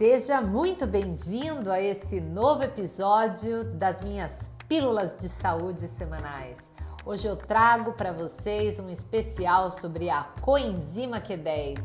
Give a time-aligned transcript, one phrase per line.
[0.00, 6.56] Seja muito bem-vindo a esse novo episódio das minhas Pílulas de Saúde semanais.
[7.04, 11.82] Hoje eu trago para vocês um especial sobre a coenzima Q10,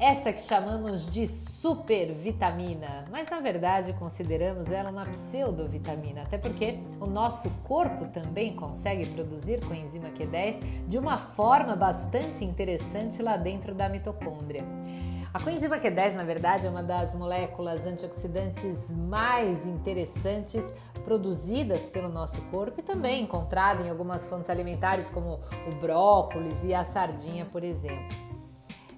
[0.00, 7.06] essa que chamamos de supervitamina, mas na verdade consideramos ela uma pseudovitamina, até porque o
[7.06, 13.88] nosso corpo também consegue produzir coenzima Q10 de uma forma bastante interessante lá dentro da
[13.88, 14.64] mitocôndria.
[15.34, 20.64] A coenzima Q10, na verdade, é uma das moléculas antioxidantes mais interessantes
[21.04, 26.72] produzidas pelo nosso corpo e também encontrada em algumas fontes alimentares, como o brócolis e
[26.72, 28.16] a sardinha, por exemplo.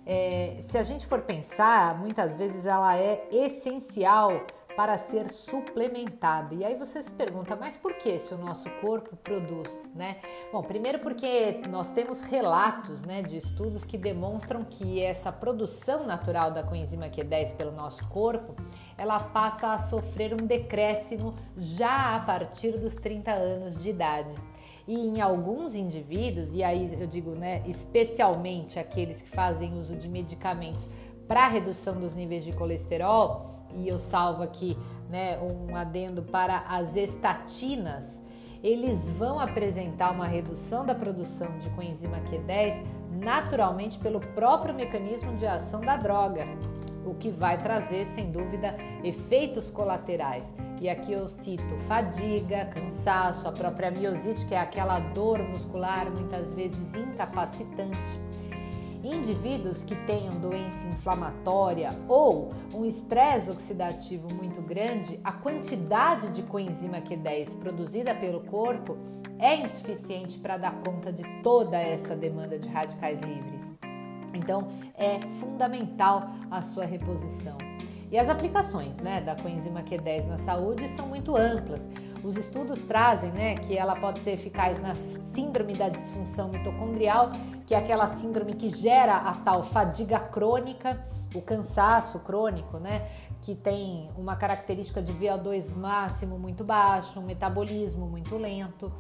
[0.05, 4.45] É, se a gente for pensar, muitas vezes ela é essencial
[4.77, 6.55] para ser suplementada.
[6.55, 10.19] E aí você se pergunta, mas por que se o nosso corpo produz, né?
[10.53, 16.53] Bom, primeiro porque nós temos relatos, né, de estudos que demonstram que essa produção natural
[16.53, 18.55] da coenzima Q10 pelo nosso corpo,
[18.99, 24.35] ela passa a sofrer um decréscimo já a partir dos 30 anos de idade.
[24.87, 30.09] E em alguns indivíduos, e aí eu digo, né, especialmente aqueles que fazem uso de
[30.09, 30.89] medicamentos
[31.27, 34.77] para redução dos níveis de colesterol, e eu salvo aqui
[35.09, 38.23] né, um adendo para as estatinas,
[38.63, 45.47] eles vão apresentar uma redução da produção de coenzima Q10 naturalmente pelo próprio mecanismo de
[45.47, 46.47] ação da droga,
[47.05, 50.55] o que vai trazer, sem dúvida, efeitos colaterais.
[50.81, 56.53] E aqui eu cito fadiga, cansaço, a própria miosite, que é aquela dor muscular muitas
[56.53, 58.26] vezes incapacitante
[59.07, 67.01] Indivíduos que tenham doença inflamatória ou um estresse oxidativo muito grande, a quantidade de coenzima
[67.01, 68.99] Q10 produzida pelo corpo
[69.39, 73.77] é insuficiente para dar conta de toda essa demanda de radicais livres.
[74.35, 77.57] Então, é fundamental a sua reposição.
[78.11, 81.91] E as aplicações né, da coenzima Q10 na saúde são muito amplas.
[82.23, 87.33] Os estudos trazem né, que ela pode ser eficaz na síndrome da disfunção mitocondrial,
[87.67, 93.09] que é aquela síndrome que gera a tal fadiga crônica, o cansaço crônico, né,
[93.43, 98.93] que tem uma característica de VO2 máximo muito baixo, um metabolismo muito lento.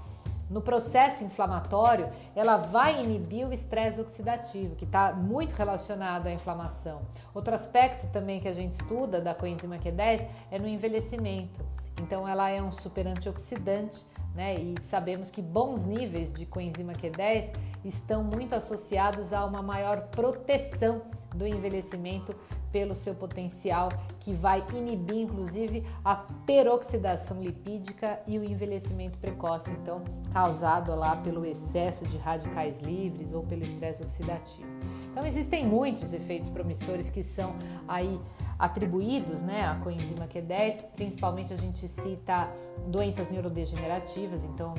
[0.49, 7.03] No processo inflamatório, ela vai inibir o estresse oxidativo, que está muito relacionado à inflamação.
[7.35, 11.65] Outro aspecto também que a gente estuda da coenzima Q10 é no envelhecimento.
[12.01, 14.05] Então, ela é um super antioxidante,
[14.37, 14.55] né?
[14.55, 17.53] E sabemos que bons níveis de coenzima Q10
[17.85, 21.03] estão muito associados a uma maior proteção
[21.35, 22.35] do envelhecimento
[22.71, 23.89] pelo seu potencial,
[24.21, 31.45] que vai inibir inclusive a peroxidação lipídica e o envelhecimento precoce, então causado lá pelo
[31.45, 34.69] excesso de radicais livres ou pelo estresse oxidativo.
[35.11, 37.57] Então existem muitos efeitos promissores que são
[37.89, 38.21] aí
[38.59, 42.49] atribuídos né, à coenzima Q10, principalmente a gente cita
[42.87, 44.75] doenças neurodegenerativas, então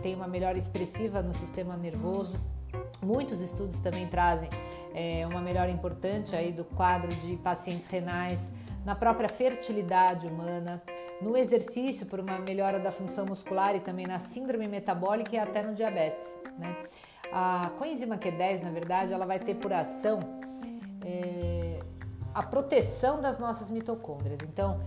[0.00, 2.36] tem uma melhora expressiva no sistema nervoso.
[3.02, 4.48] Muitos estudos também trazem
[4.94, 8.52] é, uma melhora importante aí do quadro de pacientes renais,
[8.84, 10.82] na própria fertilidade humana,
[11.20, 15.62] no exercício por uma melhora da função muscular e também na síndrome metabólica e até
[15.62, 16.38] no diabetes.
[16.58, 16.76] Né?
[17.32, 20.20] A coenzima Q10, na verdade, ela vai ter por ação
[21.04, 21.55] é,
[22.36, 24.40] a proteção das nossas mitocôndrias.
[24.42, 24.78] Então,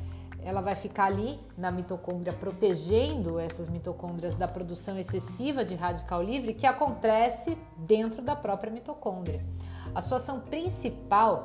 [0.44, 6.54] ela vai ficar ali na mitocôndria protegendo essas mitocôndrias da produção excessiva de radical livre
[6.54, 9.44] que acontece dentro da própria mitocôndria.
[9.96, 11.42] A sua ação principal,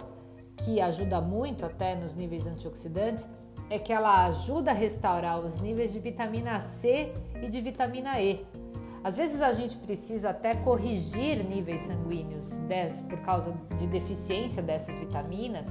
[0.59, 3.27] que ajuda muito até nos níveis antioxidantes,
[3.71, 8.47] é que ela ajuda a restaurar os níveis de vitamina C e de vitamina E.
[9.03, 12.51] Às vezes a gente precisa até corrigir níveis sanguíneos
[13.09, 15.67] por causa de deficiência dessas vitaminas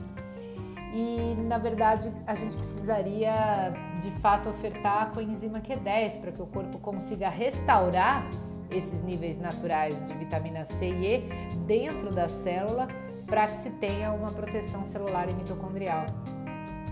[0.93, 3.33] e na verdade a gente precisaria
[3.99, 8.29] de fato ofertar a coenzima Q10 para que o corpo consiga restaurar
[8.69, 12.87] esses níveis naturais de vitamina C e E dentro da célula
[13.25, 16.05] para que se tenha uma proteção celular e mitocondrial.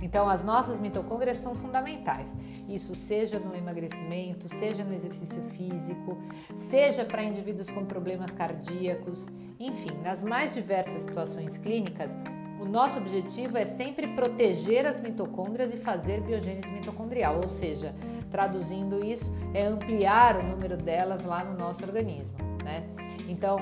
[0.01, 2.36] Então, as nossas mitocôndrias são fundamentais.
[2.68, 6.18] Isso seja no emagrecimento, seja no exercício físico,
[6.56, 9.27] seja para indivíduos com problemas cardíacos,
[9.59, 12.18] enfim, nas mais diversas situações clínicas,
[12.62, 17.96] o nosso objetivo é sempre proteger as mitocôndrias e fazer biogênese mitocondrial, ou seja,
[18.30, 22.88] traduzindo isso, é ampliar o número delas lá no nosso organismo, né?
[23.28, 23.58] Então,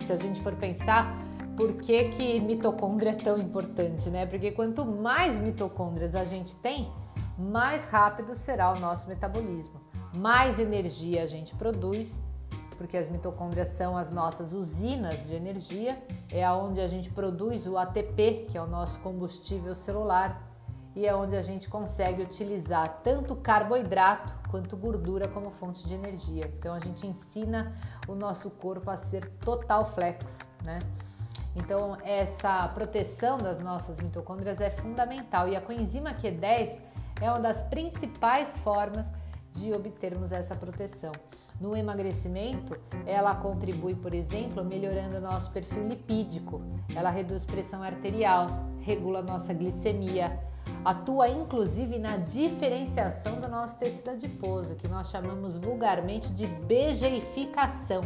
[0.00, 1.14] se a gente for pensar,
[1.58, 4.24] por que, que mitocôndria é tão importante, né?
[4.24, 6.90] Porque quanto mais mitocôndrias a gente tem,
[7.38, 9.78] mais rápido será o nosso metabolismo,
[10.16, 12.22] mais energia a gente produz
[12.74, 17.78] porque as mitocôndrias são as nossas usinas de energia, é onde a gente produz o
[17.78, 20.42] ATP, que é o nosso combustível celular,
[20.96, 26.46] e é onde a gente consegue utilizar tanto carboidrato quanto gordura como fonte de energia.
[26.58, 27.74] Então a gente ensina
[28.06, 30.78] o nosso corpo a ser total flex, né?
[31.56, 36.80] Então essa proteção das nossas mitocôndrias é fundamental e a coenzima Q10
[37.20, 39.10] é uma das principais formas
[39.52, 41.12] de obtermos essa proteção.
[41.64, 46.60] No emagrecimento, ela contribui, por exemplo, melhorando o nosso perfil lipídico.
[46.94, 48.48] Ela reduz pressão arterial,
[48.80, 50.38] regula nossa glicemia,
[50.84, 58.02] atua inclusive na diferenciação do nosso tecido adiposo, que nós chamamos vulgarmente de begeificação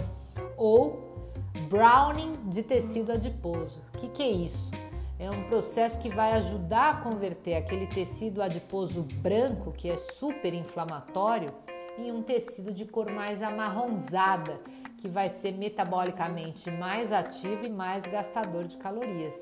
[0.56, 1.32] ou
[1.68, 3.82] browning de tecido adiposo.
[3.92, 4.70] O que, que é isso?
[5.18, 10.54] É um processo que vai ajudar a converter aquele tecido adiposo branco, que é super
[10.54, 11.52] inflamatório,
[11.98, 14.60] em um tecido de cor mais amarronzada,
[14.98, 19.40] que vai ser metabolicamente mais ativo e mais gastador de calorias.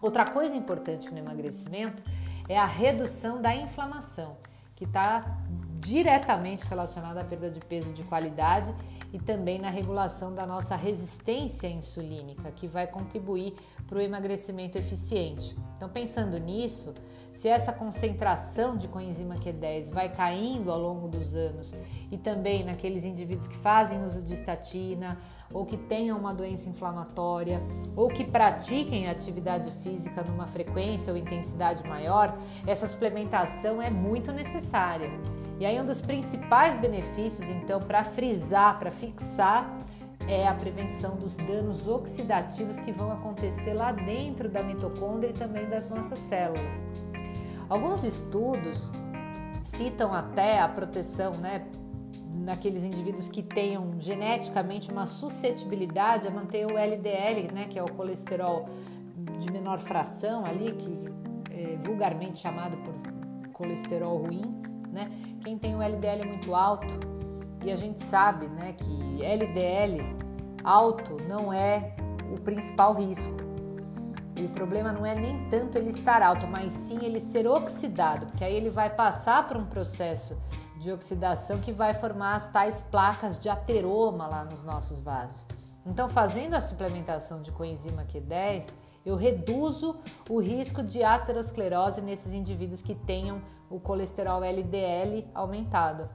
[0.00, 2.02] Outra coisa importante no emagrecimento
[2.48, 4.36] é a redução da inflamação,
[4.74, 5.38] que está
[5.80, 8.74] diretamente relacionada à perda de peso de qualidade
[9.12, 13.54] e também na regulação da nossa resistência insulínica, que vai contribuir
[13.86, 15.56] para o emagrecimento eficiente.
[15.76, 16.94] Então, pensando nisso,
[17.42, 21.74] se essa concentração de coenzima Q10 vai caindo ao longo dos anos
[22.08, 25.18] e também naqueles indivíduos que fazem uso de estatina
[25.52, 27.60] ou que tenham uma doença inflamatória
[27.96, 35.10] ou que pratiquem atividade física numa frequência ou intensidade maior, essa suplementação é muito necessária.
[35.58, 39.78] E aí um dos principais benefícios, então, para frisar, para fixar,
[40.28, 45.68] é a prevenção dos danos oxidativos que vão acontecer lá dentro da mitocôndria e também
[45.68, 46.84] das nossas células.
[47.72, 48.90] Alguns estudos
[49.64, 51.66] citam até a proteção, né,
[52.34, 57.90] naqueles indivíduos que tenham geneticamente uma suscetibilidade a manter o LDL, né, que é o
[57.90, 58.68] colesterol
[59.38, 61.04] de menor fração ali, que
[61.50, 62.92] é vulgarmente chamado por
[63.54, 64.54] colesterol ruim,
[64.92, 65.10] né?
[65.42, 66.92] Quem tem o LDL muito alto,
[67.64, 70.14] e a gente sabe, né, que LDL
[70.62, 71.96] alto não é
[72.30, 73.51] o principal risco.
[74.46, 78.44] O problema não é nem tanto ele estar alto, mas sim ele ser oxidado, porque
[78.44, 80.36] aí ele vai passar por um processo
[80.78, 85.46] de oxidação que vai formar as tais placas de ateroma lá nos nossos vasos.
[85.86, 88.72] Então, fazendo a suplementação de coenzima Q10,
[89.04, 89.96] eu reduzo
[90.28, 96.08] o risco de aterosclerose nesses indivíduos que tenham o colesterol LDL aumentado.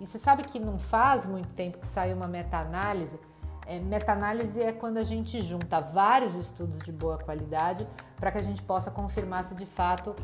[0.00, 3.18] E você sabe que não faz muito tempo que saiu uma meta-análise.
[3.66, 8.42] É, meta-análise é quando a gente junta vários estudos de boa qualidade para que a
[8.42, 10.14] gente possa confirmar se de fato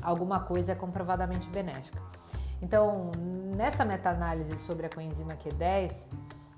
[0.00, 2.00] alguma coisa é comprovadamente benéfica.
[2.60, 3.10] Então,
[3.56, 6.06] nessa meta-análise sobre a coenzima Q10,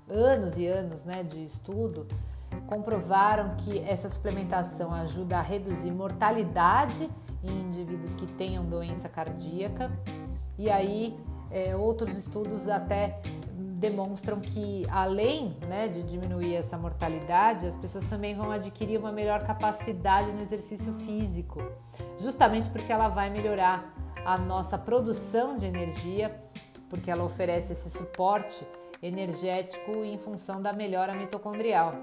[0.07, 2.07] anos e anos né, de estudo
[2.67, 7.09] comprovaram que essa suplementação ajuda a reduzir mortalidade
[7.43, 9.91] em indivíduos que tenham doença cardíaca.
[10.57, 11.19] E aí,
[11.51, 13.19] é, outros estudos até
[13.89, 19.45] demonstram que, além né, de diminuir essa mortalidade, as pessoas também vão adquirir uma melhor
[19.45, 21.61] capacidade no exercício físico,
[22.19, 23.93] justamente porque ela vai melhorar
[24.25, 26.35] a nossa produção de energia,
[26.89, 28.65] porque ela oferece esse suporte
[29.03, 31.93] energético em função da melhora mitocondrial.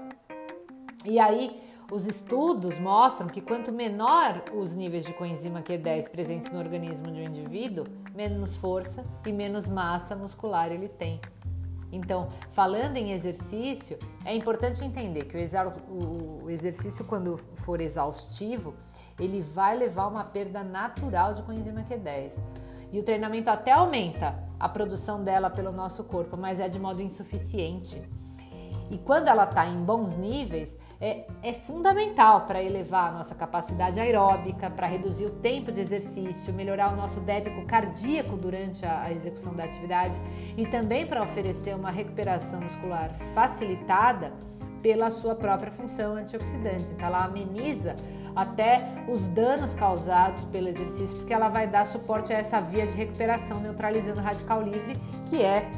[1.05, 1.61] E aí,
[1.91, 7.19] os estudos mostram que quanto menor os níveis de coenzima Q10 presentes no organismo de
[7.19, 7.85] um indivíduo,
[8.15, 11.19] menos força e menos massa muscular ele tem.
[11.93, 15.37] Então, falando em exercício, é importante entender que
[15.87, 18.73] o exercício, quando for exaustivo,
[19.19, 22.33] ele vai levar uma perda natural de coenzima Q10.
[22.91, 26.99] E o treinamento até aumenta a produção dela pelo nosso corpo, mas é de modo
[26.99, 28.01] insuficiente.
[28.89, 33.99] E quando ela está em bons níveis, é, é fundamental para elevar a nossa capacidade
[33.99, 39.11] aeróbica, para reduzir o tempo de exercício, melhorar o nosso débito cardíaco durante a, a
[39.11, 40.17] execução da atividade
[40.55, 44.31] e também para oferecer uma recuperação muscular facilitada
[44.81, 46.93] pela sua própria função antioxidante.
[46.93, 47.97] Então, ela ameniza
[48.33, 52.95] até os danos causados pelo exercício, porque ela vai dar suporte a essa via de
[52.95, 54.93] recuperação, neutralizando o radical livre,
[55.29, 55.69] que é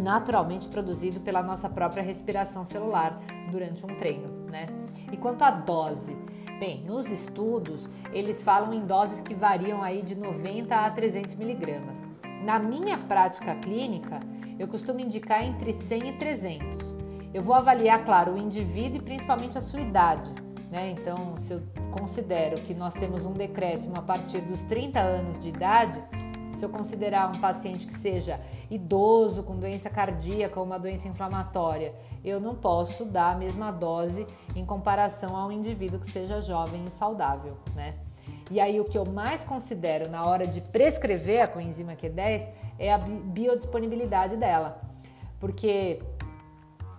[0.00, 4.66] naturalmente produzido pela nossa própria respiração celular durante um treino, né?
[5.10, 6.16] E quanto à dose?
[6.60, 12.04] Bem, nos estudos eles falam em doses que variam aí de 90 a 300 miligramas.
[12.44, 14.20] Na minha prática clínica,
[14.58, 16.96] eu costumo indicar entre 100 e 300.
[17.32, 20.30] Eu vou avaliar, claro, o indivíduo e principalmente a sua idade.
[20.70, 20.90] Né?
[20.90, 25.48] Então, se eu considero que nós temos um decréscimo a partir dos 30 anos de
[25.48, 26.02] idade,
[26.62, 28.40] se eu considerar um paciente que seja
[28.70, 31.92] idoso, com doença cardíaca ou uma doença inflamatória,
[32.24, 36.84] eu não posso dar a mesma dose em comparação a um indivíduo que seja jovem
[36.84, 37.96] e saudável, né?
[38.48, 42.92] E aí o que eu mais considero na hora de prescrever a coenzima Q10 é
[42.92, 44.80] a biodisponibilidade dela.
[45.40, 46.00] Porque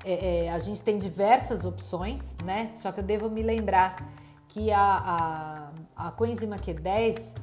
[0.03, 2.73] é, é, a gente tem diversas opções, né?
[2.79, 4.11] Só que eu devo me lembrar
[4.49, 7.42] que a, a, a coenzima Q10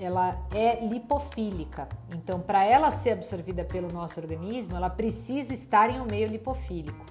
[0.00, 1.86] ela é lipofílica.
[2.10, 7.04] Então, para ela ser absorvida pelo nosso organismo, ela precisa estar em um meio lipofílico.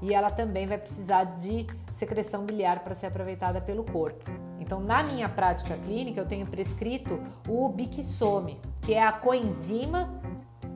[0.00, 4.28] E ela também vai precisar de secreção biliar para ser aproveitada pelo corpo.
[4.58, 10.20] Então, na minha prática clínica, eu tenho prescrito o Bixome, que é a coenzima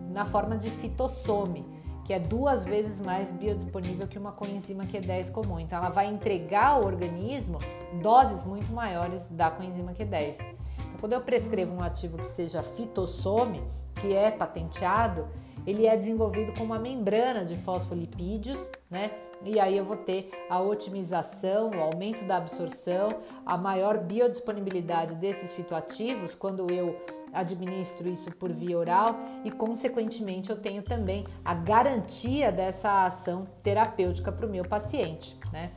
[0.08, 1.66] na forma de fitossome,
[2.04, 5.58] que é duas vezes mais biodisponível que uma coenzima Q10 comum.
[5.58, 7.58] Então, ela vai entregar ao organismo
[8.00, 10.65] doses muito maiores da coenzima Q10.
[10.98, 13.62] Quando eu prescrevo um ativo que seja fitossome,
[14.00, 15.28] que é patenteado,
[15.66, 18.60] ele é desenvolvido com uma membrana de fosfolipídios,
[18.90, 19.10] né?
[19.44, 23.08] E aí eu vou ter a otimização, o aumento da absorção,
[23.44, 26.98] a maior biodisponibilidade desses fitoativos quando eu
[27.32, 34.32] administro isso por via oral e, consequentemente, eu tenho também a garantia dessa ação terapêutica
[34.32, 35.72] para o meu paciente, né?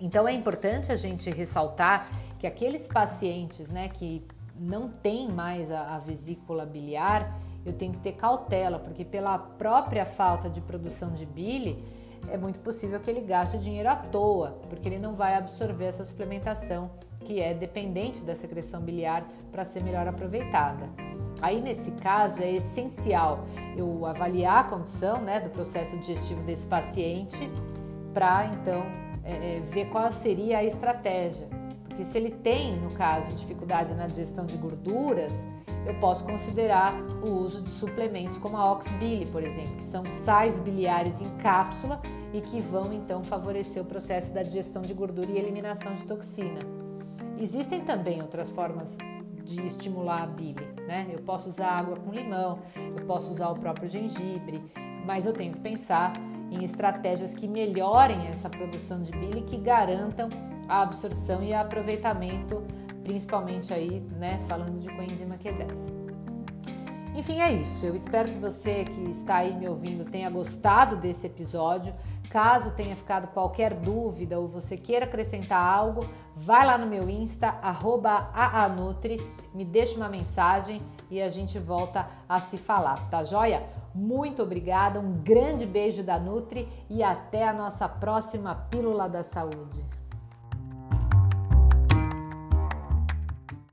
[0.00, 4.26] Então é importante a gente ressaltar que aqueles pacientes, né, que
[4.58, 10.06] não têm mais a, a vesícula biliar, eu tenho que ter cautela, porque pela própria
[10.06, 11.84] falta de produção de bile,
[12.28, 16.04] é muito possível que ele gaste dinheiro à toa, porque ele não vai absorver essa
[16.04, 16.90] suplementação
[17.24, 20.88] que é dependente da secreção biliar para ser melhor aproveitada.
[21.40, 23.44] Aí, nesse caso, é essencial
[23.76, 27.50] eu avaliar a condição né, do processo digestivo desse paciente
[28.14, 28.82] para então
[29.22, 31.46] é, é, ver qual seria a estratégia.
[31.96, 35.48] Porque se ele tem, no caso, dificuldade na digestão de gorduras,
[35.86, 36.92] eu posso considerar
[37.24, 42.02] o uso de suplementos como a Oxbili, por exemplo, que são sais biliares em cápsula
[42.34, 46.60] e que vão então favorecer o processo da digestão de gordura e eliminação de toxina.
[47.40, 48.94] Existem também outras formas
[49.42, 51.06] de estimular a bile, né?
[51.10, 54.62] Eu posso usar água com limão, eu posso usar o próprio gengibre,
[55.06, 56.12] mas eu tenho que pensar
[56.50, 60.28] em estratégias que melhorem essa produção de bile, que garantam
[60.68, 62.62] a absorção e aproveitamento
[63.06, 65.92] principalmente aí, né, falando de coenzima Q10.
[67.14, 67.86] Enfim, é isso.
[67.86, 71.94] Eu espero que você que está aí me ouvindo tenha gostado desse episódio.
[72.28, 77.54] Caso tenha ficado qualquer dúvida ou você queira acrescentar algo, vai lá no meu Insta,
[77.62, 83.62] @aanutri, me deixa uma mensagem e a gente volta a se falar, tá joia?
[83.94, 89.95] Muito obrigada, um grande beijo da Nutri e até a nossa próxima Pílula da Saúde.